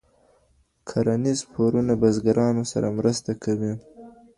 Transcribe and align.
کرنیز 0.89 1.39
پورونه 1.51 1.93
بزګرانو 2.01 2.63
سره 2.71 2.87
مرسته 2.97 3.31
کوي. 3.43 3.73